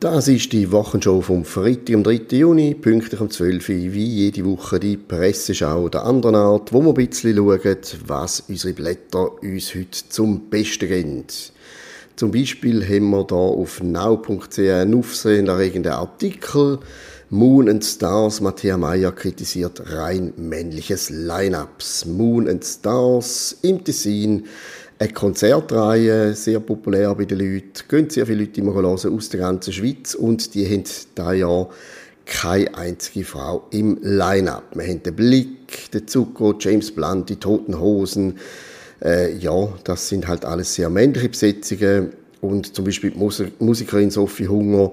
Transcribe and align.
Das 0.00 0.28
ist 0.28 0.52
die 0.52 0.70
Wochenshow 0.70 1.20
vom 1.22 1.44
Freitag, 1.44 1.96
am 1.96 2.04
3. 2.04 2.20
Juni, 2.30 2.72
pünktlich 2.76 3.20
um 3.20 3.30
12 3.30 3.68
Uhr, 3.68 3.74
wie 3.74 4.06
jede 4.06 4.44
Woche 4.44 4.78
die 4.78 4.96
Presseschau 4.96 5.88
der 5.88 6.04
anderen 6.04 6.36
Art, 6.36 6.72
wo 6.72 6.80
wir 6.82 6.90
ein 6.90 6.94
bisschen 6.94 7.36
schauen, 7.36 7.76
was 8.06 8.44
unsere 8.46 8.74
Blätter 8.74 9.42
uns 9.42 9.74
heute 9.74 10.08
zum 10.08 10.50
Besten 10.50 10.88
geben. 10.88 11.24
Zum 12.14 12.30
Beispiel 12.30 12.84
haben 12.84 13.10
wir 13.10 13.26
hier 13.28 13.36
auf 13.36 13.82
now.ch 13.82 14.58
einen 14.60 14.94
aufsehenerregenden 14.94 15.90
Artikel. 15.90 16.78
Moon 17.30 17.68
and 17.68 17.84
Stars, 17.84 18.40
Matthäa 18.40 18.78
Meyer 18.78 19.10
kritisiert 19.10 19.82
rein 19.92 20.32
männliches 20.36 21.10
Line-Ups. 21.10 22.06
Moon 22.06 22.48
and 22.48 22.64
Stars 22.64 23.58
im 23.62 23.82
Tessin 23.82 24.44
eine 24.98 25.12
Konzertreihe, 25.12 26.34
sehr 26.34 26.60
populär 26.60 27.14
bei 27.14 27.24
den 27.24 27.38
Leuten. 27.38 27.88
Gehen 27.88 28.10
sehr 28.10 28.26
viele 28.26 28.40
Leute 28.44 28.60
immer 28.60 28.74
hören 28.74 28.86
aus 28.86 29.28
der 29.28 29.40
ganzen 29.40 29.72
Schweiz 29.72 30.14
und 30.14 30.54
die 30.54 30.66
haben 30.66 30.84
da 31.14 31.32
Jahr 31.32 31.68
keine 32.24 32.74
einzige 32.74 33.24
Frau 33.24 33.66
im 33.70 33.98
Line-Up. 34.02 34.64
Wir 34.74 34.86
haben 34.86 35.02
den 35.02 35.14
Blick, 35.14 35.90
den 35.92 36.06
Zucker, 36.06 36.54
James 36.58 36.90
Blunt, 36.90 37.28
die 37.30 37.36
Toten 37.36 37.78
Hosen. 37.78 38.38
Äh, 39.02 39.36
ja, 39.36 39.68
das 39.84 40.08
sind 40.08 40.26
halt 40.26 40.44
alles 40.44 40.74
sehr 40.74 40.90
männliche 40.90 41.28
Besetzungen. 41.28 42.12
Und 42.40 42.74
zum 42.74 42.84
Beispiel 42.84 43.12
die 43.12 43.64
Musikerin 43.64 44.10
Sophie 44.10 44.48
Hunger 44.48 44.92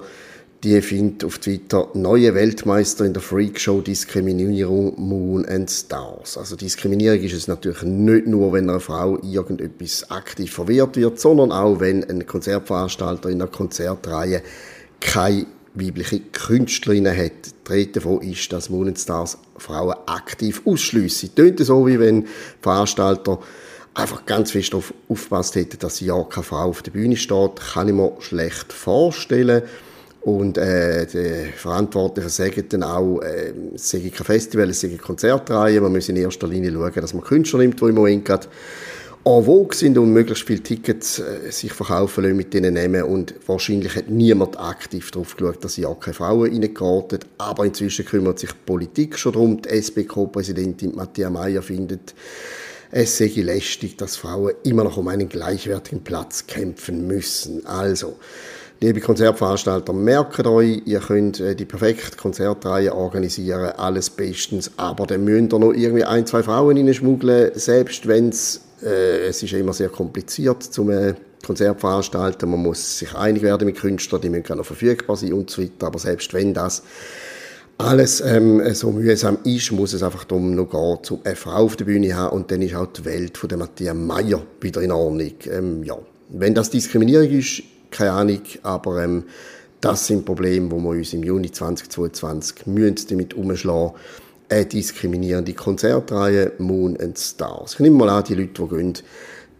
die 0.63 0.81
findet 0.81 1.23
auf 1.23 1.37
Twitter 1.37 1.89
neue 1.93 2.33
Weltmeister 2.33 3.05
in 3.05 3.13
der 3.13 3.21
Freakshow 3.21 3.81
Diskriminierung 3.81 4.93
Moon 4.97 5.45
and 5.45 5.69
Stars. 5.69 6.37
Also 6.37 6.55
Diskriminierung 6.55 7.19
ist 7.19 7.33
es 7.33 7.47
natürlich 7.47 7.83
nicht 7.83 8.27
nur, 8.27 8.53
wenn 8.53 8.69
eine 8.69 8.79
Frau 8.79 9.19
irgendetwas 9.21 10.09
aktiv 10.09 10.53
verwehrt 10.53 10.95
wird, 10.95 11.19
sondern 11.19 11.51
auch, 11.51 11.79
wenn 11.79 12.03
ein 12.09 12.25
Konzertveranstalter 12.25 13.29
in 13.29 13.41
einer 13.41 13.51
Konzertreihe 13.51 14.41
keine 14.99 15.45
weibliche 15.75 16.21
Künstlerinnen 16.31 17.15
hat. 17.15 17.31
Rede 17.69 17.93
davon 17.93 18.21
ist, 18.21 18.51
dass 18.51 18.69
Moon 18.69 18.87
and 18.87 18.99
Stars 18.99 19.37
Frauen 19.57 19.95
aktiv 20.07 20.61
ausschliessen. 20.65 21.35
Tönt 21.35 21.59
so, 21.59 21.85
wie 21.85 21.99
wenn 21.99 22.27
Veranstalter 22.61 23.39
einfach 23.93 24.25
ganz 24.25 24.51
fest 24.51 24.73
darauf 24.73 24.93
aufgepasst 25.09 25.55
hätten, 25.55 25.79
dass 25.79 25.99
ja 25.99 26.21
keine 26.23 26.43
Frau 26.43 26.69
auf 26.69 26.81
der 26.81 26.91
Bühne 26.91 27.17
steht, 27.17 27.55
kann 27.73 27.87
ich 27.87 27.93
mir 27.93 28.11
schlecht 28.19 28.73
vorstellen. 28.73 29.63
Und 30.25 30.57
äh, 30.57 31.05
die 31.05 31.51
Verantwortlichen 31.55 32.29
sagen 32.29 32.65
dann 32.69 32.81
auch, 32.81 33.19
äh, 33.19 33.53
es 33.75 33.91
sei 33.91 33.99
kein 33.99 34.25
Festival, 34.25 34.71
es 34.71 34.81
sei 34.81 34.87
eine 34.87 34.97
Konzertreihe. 34.97 35.79
Man 35.79 35.91
muss 35.91 36.09
in 36.09 36.15
erster 36.15 36.47
Linie 36.47 36.71
schauen, 36.71 36.93
dass 36.95 37.13
man 37.13 37.23
Künstler 37.23 37.59
nimmt, 37.59 37.79
die 37.79 37.85
im 37.85 37.93
Moment 37.93 38.25
gerade 38.25 38.47
en 39.23 39.43
vogue 39.45 39.75
sind 39.75 39.99
und 39.99 40.13
möglichst 40.13 40.47
viele 40.47 40.63
Tickets 40.63 41.19
äh, 41.19 41.51
sich 41.51 41.71
verkaufen 41.71 42.23
lassen 42.23 42.37
mit 42.37 42.55
denen 42.55 42.73
nehmen. 42.73 43.03
Und 43.03 43.35
wahrscheinlich 43.45 43.95
hat 43.95 44.09
niemand 44.09 44.59
aktiv 44.59 45.11
darauf 45.11 45.37
geschaut, 45.37 45.63
dass 45.63 45.77
ja 45.77 45.93
keine 45.93 46.15
Frauen 46.15 46.49
reingeraten. 46.49 47.19
Aber 47.37 47.63
inzwischen 47.63 48.05
kümmert 48.05 48.39
sich 48.39 48.49
die 48.49 48.65
Politik 48.65 49.19
schon 49.19 49.33
darum. 49.33 49.61
Die 49.61 49.69
SBK-Präsidentin 49.79 50.95
Matthias 50.95 51.31
Meyer 51.31 51.61
findet, 51.61 52.15
es 52.89 53.15
sei 53.15 53.31
lästig, 53.35 53.97
dass 53.97 54.15
Frauen 54.15 54.55
immer 54.63 54.85
noch 54.85 54.97
um 54.97 55.07
einen 55.07 55.29
gleichwertigen 55.29 56.03
Platz 56.03 56.47
kämpfen 56.47 57.05
müssen. 57.05 57.63
Also, 57.67 58.15
Liebe 58.85 58.99
Konzertveranstalter, 58.99 59.93
merkt 59.93 60.45
euch, 60.45 60.83
ihr 60.85 60.99
könnt 60.99 61.39
äh, 61.39 61.55
die 61.55 61.65
perfekte 61.65 62.17
Konzertreihe 62.17 62.93
organisieren, 62.93 63.71
alles 63.77 64.11
bestens, 64.11 64.69
aber 64.77 65.07
dann 65.07 65.23
müsst 65.23 65.53
ihr 65.53 65.57
noch 65.57 65.73
irgendwie 65.73 66.03
ein, 66.03 66.27
zwei 66.27 66.43
Frauen 66.43 66.77
reinschmuggeln, 66.77 67.49
selbst 67.55 68.07
wenn 68.07 68.29
es, 68.29 68.61
äh, 68.83 69.25
es 69.25 69.41
ist 69.41 69.53
immer 69.53 69.73
sehr 69.73 69.89
kompliziert 69.89 70.61
zum 70.61 70.91
äh, 70.91 71.15
Konzert 71.43 71.79
veranstalten, 71.79 72.47
man 72.47 72.61
muss 72.61 72.99
sich 72.99 73.15
einig 73.15 73.41
werden 73.41 73.65
mit 73.65 73.77
Künstlern, 73.77 74.21
die 74.21 74.29
müssen 74.29 74.51
auch 74.51 74.57
noch 74.57 74.65
verfügbar 74.67 75.15
sein 75.15 75.33
und 75.33 75.49
so 75.49 75.63
weiter, 75.63 75.87
aber 75.87 75.97
selbst 75.97 76.31
wenn 76.35 76.53
das 76.53 76.83
alles 77.79 78.21
ähm, 78.21 78.61
so 78.75 78.91
mühsam 78.91 79.39
ist, 79.45 79.71
muss 79.71 79.93
es 79.93 80.03
einfach 80.03 80.25
darum 80.25 80.53
noch 80.53 80.69
gehen, 80.69 81.17
um 81.17 81.21
eine 81.23 81.35
Frau 81.35 81.53
auf 81.53 81.75
der 81.75 81.85
Bühne 81.85 82.15
haben 82.15 82.35
und 82.35 82.51
dann 82.51 82.61
ist 82.61 82.75
auch 82.75 82.85
die 82.85 83.03
Welt 83.03 83.35
von 83.35 83.49
der 83.49 83.57
Matthias 83.57 83.95
Meyer 83.95 84.43
wieder 84.61 84.83
in 84.83 84.91
Ordnung. 84.91 85.33
Ähm, 85.51 85.83
ja. 85.83 85.97
Wenn 86.29 86.53
das 86.53 86.69
Diskriminierung 86.69 87.31
ist, 87.31 87.63
keine 87.91 88.11
Ahnung, 88.11 88.41
aber 88.63 89.03
ähm, 89.03 89.23
das 89.81 90.07
sind 90.07 90.25
Probleme, 90.25 90.71
wo 90.71 90.79
wir 90.79 90.91
uns 90.91 91.13
im 91.13 91.23
Juni 91.23 91.51
2022 91.51 92.67
müssen 92.67 93.07
damit 93.09 93.33
umschlagen 93.33 93.93
eine 94.49 94.65
diskriminierende 94.65 95.53
Konzertreihe 95.53 96.53
Moon 96.59 96.97
and 96.99 97.17
Stars. 97.17 97.73
Ich 97.73 97.79
nehme 97.79 97.97
mal 97.97 98.09
an, 98.09 98.23
die 98.23 98.35
Leute, 98.35 98.63
die 98.63 98.75
gehen, 98.75 98.93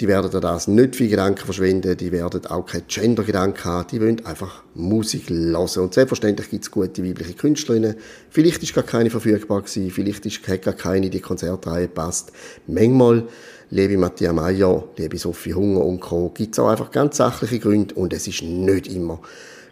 die 0.02 0.08
werden 0.08 0.30
da 0.30 0.40
das 0.42 0.68
nicht 0.68 0.96
viel 0.96 1.10
Gedanken 1.10 1.46
verschwenden, 1.46 1.96
die 1.96 2.12
werden 2.12 2.46
auch 2.48 2.66
keine 2.66 2.84
Gender-Gedanken 2.88 3.64
haben, 3.64 3.88
die 3.92 4.02
wollen 4.02 4.26
einfach 4.26 4.64
Musik 4.74 5.30
hören. 5.30 5.56
Und 5.56 5.94
selbstverständlich 5.94 6.50
gibt 6.50 6.66
es 6.66 6.72
gute 6.72 7.04
weibliche 7.04 7.34
Künstlerinnen. 7.34 7.96
Vielleicht 8.30 8.62
ist 8.64 8.76
gar 8.76 8.84
keine 8.84 9.10
verfügbar 9.10 9.62
gewesen, 9.62 9.92
vielleicht 9.92 10.26
ist 10.26 10.44
gar 10.44 10.74
keine, 10.74 11.10
die 11.10 11.22
Konzertreihe 11.22 11.88
passt. 11.88 12.34
Manchmal 12.68 13.28
liebe 13.70 13.98
Matthias 13.98 14.34
Meyer, 14.34 14.84
liebe 14.98 15.18
Sophie 15.18 15.54
Hunger 15.54 15.86
und 15.86 16.02
Co. 16.02 16.30
gibt 16.30 16.54
es 16.54 16.60
auch 16.60 16.70
einfach 16.70 16.92
ganz 16.92 17.18
sachliche 17.18 17.60
Gründe 17.60 17.96
und 17.96 18.12
es 18.14 18.28
ist 18.28 18.44
nicht 18.44 18.88
immer 18.88 19.22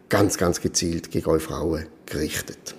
ganz, 0.10 0.38
ganz 0.38 0.62
gezielt 0.62 1.12
gegen 1.12 1.30
eure 1.30 1.40
Frauen 1.40 1.86
gerichtet. 2.06 2.76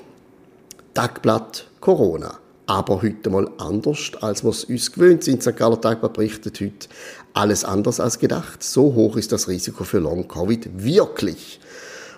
Tagblatt 0.94 1.69
Corona. 1.81 2.44
Aber 2.67 3.03
heute 3.03 3.29
mal 3.29 3.51
anders, 3.59 4.13
als 4.21 4.43
wir 4.43 4.51
es 4.51 4.65
uns 4.65 4.91
gewöhnt 4.93 5.23
sind. 5.23 5.43
St. 5.43 5.57
Galler 5.57 5.81
Tagblatt 5.81 6.15
berichtet 6.15 6.61
heute 6.61 6.89
alles 7.35 7.65
anders 7.65 8.01
als 8.01 8.19
gedacht. 8.19 8.63
So 8.63 8.95
hoch 8.95 9.17
ist 9.17 9.33
das 9.33 9.49
Risiko 9.49 9.85
für 9.85 9.99
Long-Covid 9.99 10.71
wirklich. 10.83 11.61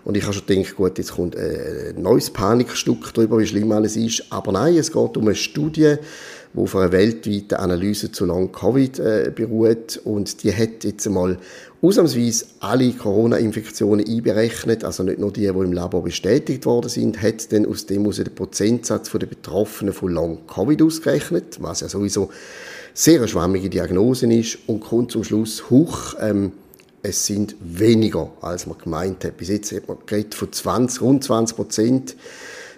Und 0.04 0.16
ich 0.16 0.22
habe 0.22 0.34
schon 0.34 0.46
gedacht, 0.46 0.76
gut, 0.76 0.98
jetzt 0.98 1.12
kommt 1.16 1.34
ein 1.36 2.00
neues 2.00 2.30
Panikstück 2.30 3.12
darüber, 3.12 3.38
wie 3.40 3.46
schlimm 3.46 3.72
alles 3.72 3.96
ist. 3.96 4.24
Aber 4.30 4.52
nein, 4.52 4.76
es 4.76 4.92
geht 4.92 5.16
um 5.16 5.24
eine 5.24 5.34
Studie, 5.34 5.96
die 6.56 6.60
auf 6.60 6.74
einer 6.74 6.90
weltweiten 6.90 7.54
Analyse 7.54 8.10
zu 8.10 8.24
Long-Covid 8.24 8.98
äh, 8.98 9.32
beruht. 9.34 10.00
Und 10.04 10.42
die 10.42 10.54
hat 10.54 10.84
jetzt 10.84 11.06
einmal 11.06 11.38
ausnahmsweise 11.82 12.46
alle 12.60 12.90
Corona-Infektionen 12.92 14.06
einberechnet, 14.06 14.82
also 14.82 15.02
nicht 15.02 15.18
nur 15.18 15.32
die, 15.32 15.42
die 15.42 15.48
im 15.48 15.72
Labor 15.72 16.02
bestätigt 16.02 16.64
worden 16.64 16.88
sind, 16.88 17.20
hat 17.20 17.52
dann 17.52 17.66
aus 17.66 17.86
dem 17.86 18.06
aus 18.06 18.16
den 18.16 18.34
Prozentsatz 18.34 19.10
der 19.10 19.26
Betroffenen 19.26 19.92
von 19.92 20.10
Long-Covid 20.10 20.80
ausgerechnet, 20.82 21.58
was 21.60 21.80
ja 21.80 21.88
sowieso 21.88 22.30
sehr 22.94 23.18
eine 23.18 23.28
schwammige 23.28 23.68
Diagnose 23.68 24.32
ist 24.32 24.58
und 24.66 24.80
kommt 24.80 25.12
zum 25.12 25.22
Schluss 25.22 25.68
hoch, 25.68 26.14
ähm, 26.18 26.52
es 27.02 27.26
sind 27.26 27.54
weniger, 27.60 28.32
als 28.40 28.66
man 28.66 28.78
gemeint 28.78 29.24
hat. 29.24 29.36
Bis 29.36 29.48
jetzt 29.48 29.70
hat 29.72 29.86
man 29.86 29.98
von 30.30 30.52
20, 30.52 31.02
rund 31.02 31.22
20 31.22 31.56
Prozent 31.56 32.16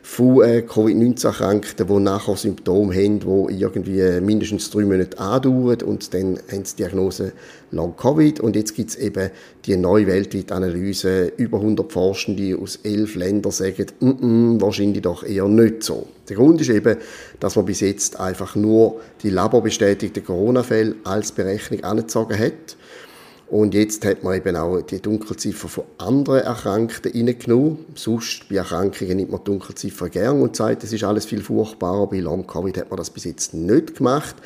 von 0.03 0.43
äh, 0.43 0.63
Covid-19-Erkrankten, 0.63 1.87
die 1.87 2.01
nachher 2.01 2.37
Symptome 2.37 2.95
haben, 2.95 3.21
die 3.21 3.61
irgendwie 3.61 4.21
mindestens 4.21 4.71
drei 4.71 4.85
Monate 4.85 5.19
andauern 5.19 5.83
und 5.83 6.13
dann 6.15 6.39
haben 6.51 6.65
sie 6.65 6.77
die 6.77 6.83
Diagnose 6.83 7.33
Long-Covid 7.71 8.41
und 8.41 8.57
jetzt 8.57 8.75
gibt 8.75 8.91
es 8.91 8.97
eben 8.97 9.31
die 9.67 9.77
neue 9.77 10.07
weltweite 10.07 10.55
Analyse, 10.55 11.33
über 11.37 11.59
100 11.59 11.93
Forschende 11.93 12.59
aus 12.59 12.79
elf 12.83 13.15
Ländern 13.15 13.53
sagen, 13.53 13.87
mm 14.01 14.09
-mm, 14.09 14.61
wahrscheinlich 14.61 15.03
doch 15.03 15.23
eher 15.25 15.49
nicht 15.49 15.83
so. 15.83 16.07
Der 16.29 16.37
Grund 16.37 16.61
ist 16.61 16.71
eben, 16.71 16.97
dass 17.41 17.57
man 17.57 17.65
bis 17.65 17.81
jetzt 17.81 18.19
einfach 18.19 18.55
nur 18.57 19.01
die 19.23 19.31
laborbestätigten 19.31 20.25
Corona-Fälle 20.25 20.97
als 21.05 21.33
Berechnung 21.33 21.85
angezogen 21.85 22.39
hat 22.39 22.77
und 23.51 23.73
jetzt 23.73 24.05
hat 24.05 24.23
man 24.23 24.37
eben 24.37 24.57
auch 24.57 24.83
die 24.83 25.01
Dunkelziffer 25.01 25.69
von 25.69 25.85
anderen 25.97 26.41
Erkrankten 26.41 27.13
reingenommen. 27.13 27.87
Sonst 27.95 28.47
bei 28.51 28.57
Erkrankungen 28.57 29.17
nimmt 29.17 29.31
man 29.31 29.41
die 29.41 29.45
Dunkelziffer 29.45 30.11
gern 30.11 30.43
und 30.43 30.55
sagt, 30.55 30.85
es 30.85 30.93
ist 30.93 31.05
alles 31.05 31.25
viel 31.25 31.43
furchtbarer. 31.43 32.09
Bei 32.09 32.19
Long-Covid 32.21 32.77
hat 32.77 32.91
man 32.91 32.99
das 32.99 33.09
bis 33.09 33.25
jetzt 33.25 33.55
nicht 33.55 33.97
gemacht. 33.97 34.37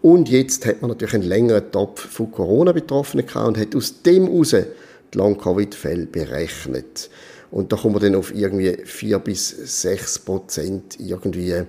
Und 0.00 0.30
jetzt 0.30 0.64
hat 0.64 0.80
man 0.80 0.88
natürlich 0.90 1.14
einen 1.14 1.24
längeren 1.24 1.70
Topf 1.70 2.00
von 2.00 2.32
Corona-Betroffenen 2.32 3.26
gehabt 3.26 3.48
und 3.48 3.58
hat 3.58 3.76
aus 3.76 4.00
dem 4.02 4.26
heraus 4.26 4.56
die 5.12 5.18
Long-Covid-Fälle 5.18 6.06
berechnet. 6.06 7.10
Und 7.50 7.72
da 7.72 7.76
kommen 7.76 7.96
wir 7.96 8.00
dann 8.00 8.14
auf 8.14 8.34
irgendwie 8.34 8.78
4 8.84 9.18
bis 9.18 9.50
6 9.82 10.20
Prozent 10.20 10.98
irgendwie 10.98 11.64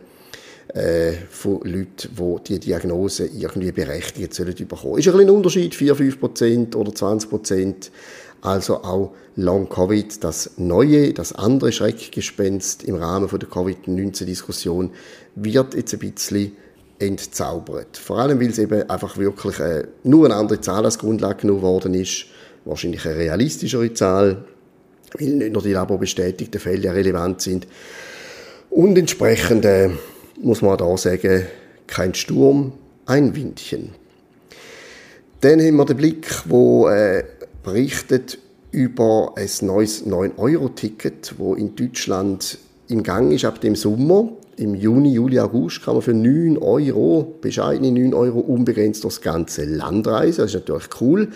äh, 0.73 1.13
von 1.29 1.59
Leuten, 1.63 2.09
die 2.15 2.43
diese 2.47 2.59
Diagnose 2.59 3.25
irgendwie 3.25 3.71
berechtigt 3.71 4.33
sollen 4.33 4.55
bekommen. 4.55 4.99
Ist 4.99 5.07
ein, 5.09 5.19
ein 5.19 5.29
Unterschied, 5.29 5.75
4, 5.75 5.95
5 5.95 6.19
Prozent 6.19 6.75
oder 6.75 6.93
20 6.93 7.29
Prozent. 7.29 7.91
Also 8.41 8.77
auch 8.77 9.11
Long-Covid, 9.35 10.23
das 10.23 10.51
neue, 10.57 11.13
das 11.13 11.33
andere 11.33 11.71
Schreckgespenst 11.71 12.83
im 12.83 12.95
Rahmen 12.95 13.29
der 13.29 13.49
Covid-19-Diskussion, 13.49 14.91
wird 15.35 15.75
jetzt 15.75 15.93
ein 15.93 15.99
bisschen 15.99 16.53
entzaubert. 16.99 17.97
Vor 17.97 18.19
allem, 18.19 18.39
weil 18.39 18.49
es 18.49 18.57
eben 18.57 18.89
einfach 18.89 19.17
wirklich 19.17 19.59
äh, 19.59 19.83
nur 20.03 20.25
eine 20.25 20.35
andere 20.35 20.61
Zahl 20.61 20.85
als 20.85 20.97
Grundlage 20.97 21.41
genommen 21.41 21.61
worden 21.61 21.93
ist. 21.93 22.25
Wahrscheinlich 22.65 23.05
eine 23.05 23.17
realistischere 23.17 23.93
Zahl, 23.93 24.45
weil 25.17 25.27
nicht 25.27 25.53
nur 25.53 25.61
die 25.61 25.73
laborbestätigten 25.73 26.59
Fälle 26.59 26.93
relevant 26.93 27.41
sind. 27.41 27.67
Und 28.69 28.97
entsprechend 28.97 29.65
äh, 29.65 29.89
muss 30.43 30.61
man 30.61 30.77
da 30.77 30.97
sagen, 30.97 31.45
kein 31.87 32.13
Sturm, 32.13 32.73
ein 33.05 33.35
Windchen. 33.35 33.89
Dann 35.41 35.59
haben 35.59 35.75
wir 35.75 35.85
den 35.85 35.97
Blick, 35.97 36.27
wo 36.45 36.87
äh, 36.87 37.23
berichtet 37.63 38.37
über 38.71 39.33
ein 39.35 39.49
neues 39.61 40.05
9-Euro-Ticket, 40.05 41.35
wo 41.37 41.55
in 41.55 41.75
Deutschland 41.75 42.57
im 42.87 43.03
Gang 43.03 43.31
ist 43.31 43.45
ab 43.45 43.59
dem 43.61 43.75
Sommer. 43.75 44.29
Im 44.57 44.75
Juni, 44.75 45.13
Juli, 45.13 45.39
August 45.39 45.83
kann 45.83 45.95
man 45.95 46.03
für 46.03 46.13
9 46.13 46.57
Euro, 46.57 47.35
bescheidene 47.41 47.91
9 47.91 48.13
Euro, 48.13 48.39
unbegrenzt 48.39 49.03
durchs 49.03 49.21
ganze 49.21 49.65
Land 49.65 50.07
reisen. 50.07 50.41
Das 50.41 50.53
ist 50.53 50.59
natürlich 50.59 50.89
cool. 50.99 51.29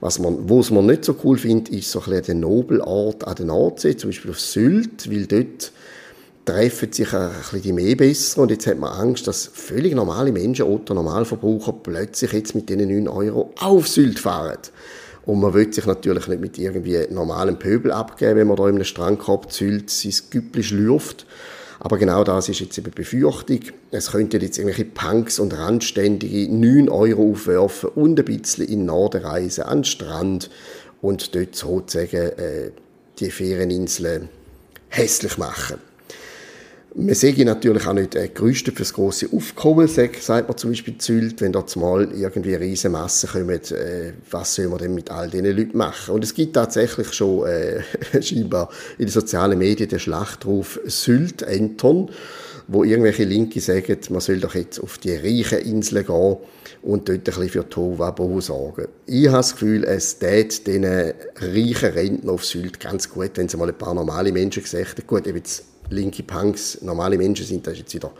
Was 0.00 0.18
man, 0.18 0.48
was 0.48 0.70
man 0.70 0.86
nicht 0.86 1.04
so 1.04 1.14
cool 1.24 1.36
findet, 1.36 1.68
ist 1.70 1.90
so 1.90 1.98
ein 2.00 2.04
bisschen 2.04 2.24
der 2.26 2.34
Nobelort 2.36 3.26
an 3.26 3.34
der 3.34 3.46
Nordsee, 3.46 3.96
zum 3.96 4.10
Beispiel 4.10 4.30
auf 4.30 4.40
Sylt, 4.40 5.10
weil 5.10 5.26
dort 5.26 5.72
treffen 6.50 6.92
sich 6.92 7.12
ein 7.14 7.30
bisschen 7.30 7.62
die 7.62 7.72
mehr 7.72 7.96
besser 7.96 8.42
und 8.42 8.50
jetzt 8.50 8.66
hat 8.66 8.78
man 8.78 8.92
Angst, 8.92 9.26
dass 9.26 9.46
völlig 9.46 9.94
normale 9.94 10.32
Menschen, 10.32 10.66
oder 10.66 10.94
Normalverbraucher, 10.94 11.72
plötzlich 11.72 12.32
jetzt 12.32 12.54
mit 12.54 12.68
diesen 12.68 12.88
9 12.88 13.08
Euro 13.08 13.52
auf 13.60 13.86
Sylt 13.86 14.18
fahren. 14.18 14.58
Und 15.26 15.40
man 15.40 15.54
will 15.54 15.72
sich 15.72 15.86
natürlich 15.86 16.26
nicht 16.26 16.40
mit 16.40 16.58
irgendwie 16.58 17.06
normalem 17.10 17.58
Pöbel 17.58 17.92
abgeben, 17.92 18.36
wenn 18.36 18.48
man 18.48 18.56
da 18.56 18.68
in 18.68 18.74
einem 18.74 18.84
Strandkorb 18.84 19.52
Sylt 19.52 19.90
sein 19.90 20.14
Güppli 20.30 20.62
schlürft. 20.62 21.26
Aber 21.78 21.98
genau 21.98 22.24
das 22.24 22.48
ist 22.48 22.60
jetzt 22.60 22.76
eben 22.78 22.90
Befürchtung. 22.90 23.60
Es 23.90 24.10
könnten 24.10 24.40
jetzt 24.40 24.58
irgendwelche 24.58 24.86
Punks 24.86 25.38
und 25.38 25.56
Randständige 25.56 26.52
9 26.52 26.88
Euro 26.88 27.30
aufwerfen 27.30 27.90
und 27.90 28.18
ein 28.18 28.24
bisschen 28.24 28.66
in 28.66 28.80
den 28.80 28.86
Norden 28.86 29.22
reisen, 29.22 29.64
an 29.64 29.78
den 29.78 29.84
Strand 29.84 30.50
und 31.00 31.34
dort 31.34 31.54
sozusagen 31.54 32.16
äh, 32.16 32.70
die 33.18 33.30
Ferieninseln 33.30 34.28
hässlich 34.88 35.38
machen. 35.38 35.89
Man 36.92 37.14
sehe 37.14 37.44
natürlich 37.44 37.86
auch 37.86 37.92
nicht 37.92 38.16
äh, 38.16 38.28
gerüstet 38.28 38.74
für 38.74 38.82
das 38.82 38.92
grosse 38.92 39.28
Aufkommen, 39.32 39.86
sagt 39.86 40.48
man 40.48 40.56
zum 40.56 40.70
Beispiel 40.70 40.94
Sylt, 40.98 41.40
wenn 41.40 41.52
dort 41.52 41.74
mal 41.76 42.10
irgendwie 42.12 42.54
riesige 42.54 42.90
Massen 42.90 43.30
kommen, 43.30 43.50
äh, 43.50 44.12
was 44.28 44.56
soll 44.56 44.68
man 44.68 44.78
denn 44.78 44.94
mit 44.94 45.08
all 45.08 45.30
diesen 45.30 45.56
Leuten 45.56 45.78
machen? 45.78 46.14
Und 46.14 46.24
es 46.24 46.34
gibt 46.34 46.54
tatsächlich 46.54 47.12
schon 47.12 47.46
äh, 47.46 47.82
scheinbar 48.22 48.70
in 48.98 49.06
den 49.06 49.12
sozialen 49.12 49.58
Medien 49.58 49.88
den 49.88 50.00
Schlachtruf 50.00 50.80
Sylt 50.84 51.42
entern, 51.42 52.10
wo 52.66 52.82
irgendwelche 52.82 53.24
Linke 53.24 53.60
sagen, 53.60 53.96
man 54.10 54.20
soll 54.20 54.40
doch 54.40 54.56
jetzt 54.56 54.80
auf 54.80 54.98
die 54.98 55.14
reichen 55.14 55.60
Inseln 55.60 56.04
gehen 56.04 56.36
und 56.82 57.08
dort 57.08 57.18
ein 57.18 57.22
bisschen 57.22 57.48
für 57.50 57.68
Tohuwabohu 57.68 58.40
sorgen. 58.40 58.88
Ich 59.06 59.28
habe 59.28 59.36
das 59.36 59.52
Gefühl, 59.52 59.84
es 59.84 60.18
tät 60.18 60.66
diesen 60.66 60.84
reichen 61.36 61.90
Rentner 61.90 62.32
auf 62.32 62.44
Sylt 62.44 62.80
ganz 62.80 63.08
gut, 63.08 63.30
wenn 63.34 63.48
sie 63.48 63.56
mal 63.56 63.68
ein 63.68 63.78
paar 63.78 63.94
normale 63.94 64.32
Menschen 64.32 64.64
gesagt 64.64 64.98
hätten, 64.98 65.06
gut, 65.06 65.28
eben 65.28 65.38
jetzt 65.38 65.64
linke 65.90 66.22
Punks 66.22 66.80
normale 66.82 67.18
Menschen 67.18 67.46
sind, 67.46 67.66
das 67.66 67.74
ist 67.74 67.80
jetzt 67.80 67.94
wieder 67.94 68.12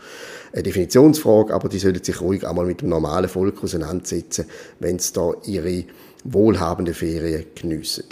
eine 0.53 0.63
Definitionsfrage, 0.63 1.53
aber 1.53 1.69
die 1.69 1.79
sollten 1.79 2.03
sich 2.03 2.19
ruhig 2.21 2.47
einmal 2.47 2.65
mit 2.65 2.81
dem 2.81 2.89
normalen 2.89 3.29
Volk 3.29 3.63
auseinandersetzen, 3.63 4.45
wenn 4.79 4.99
sie 4.99 5.13
da 5.13 5.33
ihre 5.45 5.85
wohlhabende 6.23 6.93
Ferien 6.93 7.45
geniessen. 7.55 8.05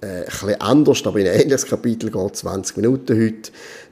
Äh, 0.00 0.06
ein 0.06 0.24
bisschen 0.24 0.60
anders, 0.60 1.06
aber 1.06 1.18
in 1.20 1.26
ein 1.26 1.40
ähnliches 1.40 1.66
Kapitel 1.66 2.10
geht 2.10 2.36
20 2.36 2.76
Minuten 2.76 3.18
heute. 3.18 3.50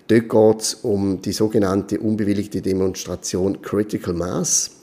Dort 0.08 0.28
geht 0.28 0.60
es 0.60 0.74
um 0.74 1.22
die 1.22 1.32
sogenannte 1.32 1.98
unbewilligte 1.98 2.60
Demonstration 2.60 3.62
Critical 3.62 4.12
Mass. 4.12 4.81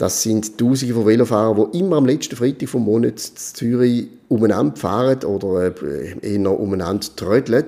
Das 0.00 0.22
sind 0.22 0.56
Tausende 0.56 0.94
von 0.94 1.04
Velofahrern, 1.04 1.70
die 1.72 1.78
immer 1.78 1.96
am 1.96 2.06
letzten 2.06 2.34
Freitag 2.34 2.70
vom 2.70 2.86
Monat 2.86 3.20
in 3.20 3.36
Zürich 3.36 4.08
umeinander 4.30 4.74
fahren 4.74 5.22
oder 5.24 5.74
äh, 5.82 6.14
eher 6.22 6.58
umeinander 6.58 7.06
trödeln. 7.16 7.66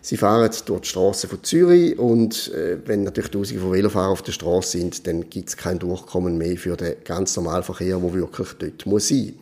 Sie 0.00 0.16
fahren 0.16 0.50
durch 0.64 0.80
die 0.80 0.88
Straßen 0.88 1.28
von 1.28 1.42
Zürich 1.42 1.98
und 1.98 2.50
äh, 2.54 2.78
wenn 2.86 3.02
natürlich 3.02 3.30
Tausende 3.30 3.60
von 3.62 3.72
Velofahrern 3.72 4.12
auf 4.12 4.22
der 4.22 4.32
Straße 4.32 4.78
sind, 4.78 5.06
dann 5.06 5.28
gibt 5.28 5.50
es 5.50 5.58
kein 5.58 5.78
Durchkommen 5.78 6.38
mehr 6.38 6.56
für 6.56 6.74
den 6.74 6.94
ganz 7.04 7.36
normalen 7.36 7.64
Verkehr, 7.64 7.98
der 7.98 8.14
wirklich 8.14 8.48
dort 8.58 8.86
muss 8.86 9.08
sein 9.08 9.34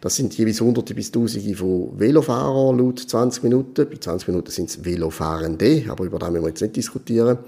das 0.00 0.16
sind 0.16 0.36
jeweils 0.38 0.60
Hunderte 0.60 0.94
bis 0.94 1.12
Tausende 1.12 1.54
von 1.54 1.98
Velofahrern 1.98 2.78
laut 2.78 3.00
20 3.00 3.42
Minuten. 3.42 3.86
Bei 3.88 3.96
20 3.96 4.28
Minuten 4.28 4.50
sind 4.50 4.70
es 4.70 4.84
Velofahrende, 4.84 5.84
aber 5.88 6.04
über 6.04 6.18
das 6.18 6.30
müssen 6.30 6.44
wir 6.44 6.48
jetzt 6.48 6.62
nicht 6.62 6.76
diskutieren. 6.76 7.38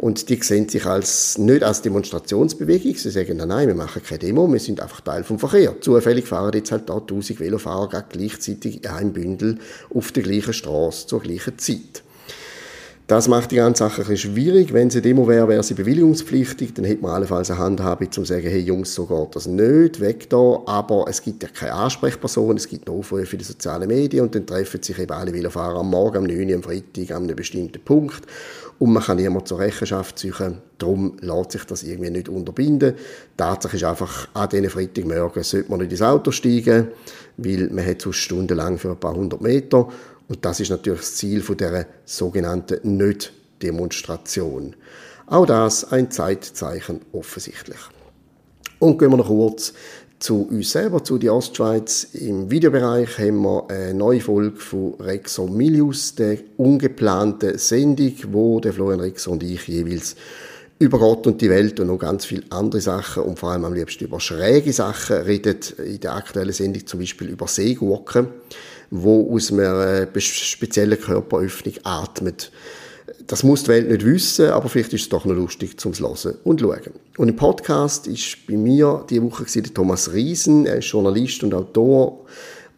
Und 0.00 0.30
die 0.30 0.42
sehen 0.42 0.66
sich 0.66 0.86
als, 0.86 1.36
nicht 1.36 1.62
als 1.62 1.82
Demonstrationsbewegung. 1.82 2.94
Sie 2.94 3.10
sagen, 3.10 3.36
nein, 3.36 3.48
nein, 3.48 3.68
wir 3.68 3.74
machen 3.74 4.02
keine 4.02 4.20
Demo, 4.20 4.50
wir 4.50 4.58
sind 4.58 4.80
einfach 4.80 5.02
Teil 5.02 5.24
vom 5.24 5.38
Verkehr. 5.38 5.78
Zufällig 5.78 6.26
fahren 6.26 6.52
jetzt 6.54 6.72
halt 6.72 6.88
da 6.88 6.94
1000 6.94 7.38
Velofahrer 7.38 8.06
gleichzeitig 8.08 8.82
in 8.82 8.90
einem 8.90 9.12
Bündel 9.12 9.58
auf 9.92 10.10
der 10.10 10.22
gleichen 10.22 10.54
Straße 10.54 11.06
zur 11.06 11.20
gleichen 11.20 11.58
Zeit. 11.58 12.02
Das 13.10 13.26
macht 13.26 13.50
die 13.50 13.56
ganze 13.56 13.82
Sache 13.82 14.02
ein 14.02 14.06
bisschen 14.06 14.34
schwierig. 14.34 14.72
Wenn 14.72 14.88
sie 14.88 15.02
Demo 15.02 15.26
wäre, 15.26 15.48
wäre 15.48 15.64
sie 15.64 15.74
bewilligungspflichtig. 15.74 16.74
Dann 16.74 16.84
hätte 16.84 17.02
man 17.02 17.10
allenfalls 17.10 17.50
eine 17.50 17.58
Handhabe, 17.58 18.04
um 18.04 18.12
zu 18.12 18.24
sagen, 18.24 18.46
hey 18.46 18.60
Jungs, 18.60 18.94
so 18.94 19.04
geht 19.04 19.34
das 19.34 19.48
nicht, 19.48 19.98
weg 19.98 20.30
da. 20.30 20.62
Aber 20.66 21.06
es 21.08 21.20
gibt 21.20 21.42
ja 21.42 21.48
keine 21.48 21.72
Ansprechperson, 21.72 22.56
es 22.56 22.68
gibt 22.68 22.88
Aufrufe 22.88 23.26
für 23.26 23.36
die 23.36 23.42
sozialen 23.42 23.88
Medien 23.88 24.26
und 24.26 24.36
dann 24.36 24.46
treffen 24.46 24.80
sich 24.80 24.96
eben 24.96 25.10
alle 25.10 25.34
Velofahrer 25.34 25.80
am 25.80 25.90
Morgen, 25.90 26.18
am 26.18 26.22
9 26.22 26.50
Uhr, 26.50 26.54
am 26.54 26.62
Freitag, 26.62 27.10
an 27.10 27.24
einem 27.24 27.34
bestimmten 27.34 27.82
Punkt. 27.82 28.22
Und 28.78 28.92
man 28.92 29.02
kann 29.02 29.16
niemand 29.16 29.48
zur 29.48 29.58
Rechenschaft 29.58 30.16
ziehen. 30.16 30.58
Darum 30.78 31.16
lässt 31.20 31.50
sich 31.50 31.64
das 31.64 31.82
irgendwie 31.82 32.10
nicht 32.10 32.28
unterbinden. 32.28 32.94
Tatsache 33.36 33.74
ist 33.74 33.82
einfach, 33.82 34.28
an 34.34 34.48
diesen 34.50 34.70
Freitagmorgen 34.70 35.42
sollte 35.42 35.68
man 35.68 35.80
nicht 35.80 35.90
ins 35.90 36.02
Auto 36.02 36.30
steigen, 36.30 36.86
weil 37.38 37.70
man 37.70 37.84
hat 37.84 38.02
sonst 38.02 38.18
stundenlang 38.18 38.78
für 38.78 38.90
ein 38.90 39.00
paar 39.00 39.16
hundert 39.16 39.40
Meter 39.40 39.88
und 40.30 40.44
das 40.44 40.60
ist 40.60 40.70
natürlich 40.70 41.00
das 41.00 41.16
Ziel 41.16 41.42
von 41.42 41.56
der 41.56 41.86
sogenannten 42.04 42.96
Nicht-Demonstration. 42.96 44.76
Auch 45.26 45.44
das 45.44 45.90
ein 45.90 46.08
Zeitzeichen 46.12 47.00
offensichtlich. 47.12 47.78
Und 48.78 48.98
gehen 49.00 49.10
wir 49.10 49.16
noch 49.16 49.26
kurz 49.26 49.74
zu 50.20 50.42
uns 50.42 50.70
selber, 50.70 51.02
zu 51.02 51.18
der 51.18 51.34
Ostschweiz. 51.34 52.10
Im 52.12 52.48
Videobereich 52.48 53.18
haben 53.18 53.42
wir 53.42 53.68
eine 53.70 53.92
neue 53.92 54.20
Folge 54.20 54.56
von 54.56 54.94
Rexo 55.00 55.48
Milius, 55.48 56.14
der 56.14 56.38
ungeplanten 56.58 57.58
Sendung, 57.58 58.14
wo 58.30 58.60
der 58.60 58.72
Florian 58.72 59.00
Rexo 59.00 59.32
und 59.32 59.42
ich 59.42 59.66
jeweils 59.66 60.14
über 60.78 61.00
Gott 61.00 61.26
und 61.26 61.40
die 61.40 61.50
Welt 61.50 61.80
und 61.80 61.88
noch 61.88 61.98
ganz 61.98 62.24
viele 62.24 62.44
andere 62.50 62.80
Sachen 62.80 63.24
und 63.24 63.40
vor 63.40 63.50
allem 63.50 63.64
am 63.64 63.74
liebsten 63.74 64.04
über 64.04 64.20
schräge 64.20 64.72
Sachen 64.72 65.16
redet. 65.16 65.72
In 65.72 65.98
der 65.98 66.14
aktuellen 66.14 66.52
Sendung 66.52 66.86
zum 66.86 67.00
Beispiel 67.00 67.30
über 67.30 67.48
Seegurken 67.48 68.28
wo 68.90 69.34
aus 69.34 69.52
einer 69.52 70.08
äh, 70.14 70.20
speziellen 70.20 71.00
Körperöffnung 71.00 71.74
atmet. 71.84 72.50
Das 73.26 73.44
muss 73.44 73.62
die 73.62 73.68
Welt 73.68 73.88
nicht 73.88 74.04
wissen, 74.04 74.50
aber 74.50 74.68
vielleicht 74.68 74.92
ist 74.92 75.02
es 75.02 75.08
doch 75.08 75.24
noch 75.24 75.34
lustig 75.34 75.78
zum 75.78 75.92
Hören 75.92 76.36
und 76.44 76.60
Schauen. 76.60 76.80
Und 77.16 77.28
im 77.28 77.36
Podcast 77.36 78.06
ist 78.08 78.46
bei 78.48 78.56
mir 78.56 79.04
diese 79.08 79.22
Woche 79.22 79.44
der 79.44 79.74
Thomas 79.74 80.12
Riesen. 80.12 80.66
Er 80.66 80.78
ist 80.78 80.86
Journalist 80.86 81.44
und 81.44 81.54
Autor 81.54 82.24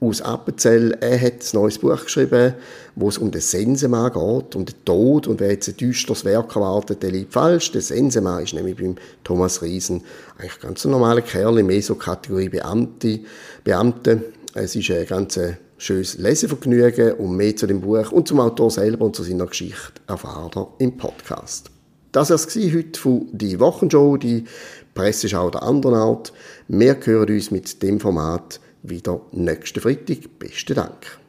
aus 0.02 0.20
Appenzell. 0.20 0.96
Er 1.00 1.18
hat 1.18 1.34
ein 1.34 1.48
neues 1.54 1.78
Buch 1.78 2.02
geschrieben, 2.04 2.54
wo 2.96 3.08
es 3.08 3.18
um 3.18 3.30
den 3.30 3.40
Sensemann 3.40 4.12
geht, 4.12 4.56
um 4.56 4.64
den 4.64 4.84
Tod. 4.84 5.26
Und 5.26 5.40
wer 5.40 5.52
jetzt 5.52 5.68
ein 5.68 5.76
düsteres 5.76 6.24
Werk 6.24 6.54
erwartet, 6.54 7.02
der 7.02 7.12
liegt 7.12 7.32
falsch. 7.32 7.72
Der 7.72 7.82
Sensemann 7.82 8.42
ist 8.42 8.52
nämlich 8.52 8.76
beim 8.76 8.96
Thomas 9.24 9.62
Riesen 9.62 10.02
eigentlich 10.38 10.60
ganz 10.60 10.84
ein 10.84 10.90
normaler 10.90 11.22
Kerl, 11.22 11.62
mehr 11.62 11.82
so 11.82 11.94
Kategorie 11.94 12.48
Beamte. 12.48 13.20
Beamte. 13.64 14.24
Es 14.54 14.76
ist 14.76 14.90
eine 14.90 15.06
ganze 15.06 15.56
schönes 15.82 16.18
Lesevergnügen 16.18 17.14
und 17.14 17.36
mehr 17.36 17.56
zu 17.56 17.66
dem 17.66 17.80
Buch 17.80 18.12
und 18.12 18.28
zum 18.28 18.40
Autor 18.40 18.70
selber 18.70 19.04
und 19.04 19.16
zu 19.16 19.22
seiner 19.22 19.46
Geschichte 19.46 20.00
erfahrt 20.06 20.56
ihr 20.56 20.68
im 20.78 20.96
Podcast. 20.96 21.70
Das 22.12 22.30
war 22.30 22.36
es 22.36 22.54
heute 22.54 23.00
von 23.00 23.26
«Die 23.32 23.58
Wochenshow», 23.58 24.16
die 24.16 24.44
Presseschau 24.94 25.50
der 25.50 25.62
anderen 25.62 25.96
Art. 25.96 26.32
Wir 26.68 26.98
hören 27.02 27.34
uns 27.34 27.50
mit 27.50 27.82
dem 27.82 27.98
Format 27.98 28.60
wieder 28.82 29.22
nächsten 29.32 29.80
Freitag. 29.80 30.38
Besten 30.38 30.74
Dank. 30.74 31.21